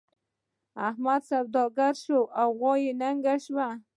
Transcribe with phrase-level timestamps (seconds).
[0.87, 2.17] احمد چې سوداګر شو؛
[2.57, 3.67] غوا يې لنګه شوه.